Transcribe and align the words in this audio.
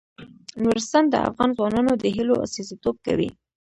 نورستان 0.63 1.03
د 1.09 1.15
افغان 1.29 1.49
ځوانانو 1.57 1.91
د 2.01 2.05
هیلو 2.15 2.35
استازیتوب 2.45 2.95
کوي. 3.05 3.29